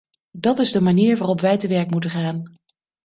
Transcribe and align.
Dat 0.37 0.59
is 0.59 0.71
de 0.71 0.81
manier 0.81 1.17
waarop 1.17 1.41
wij 1.41 1.57
te 1.57 1.67
werk 1.67 1.91
moeten 1.91 2.09
gaan. 2.09 2.53